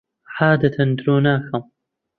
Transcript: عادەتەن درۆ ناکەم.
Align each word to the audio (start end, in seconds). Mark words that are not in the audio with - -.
عادەتەن 0.39 0.89
درۆ 0.99 1.17
ناکەم. 1.27 1.63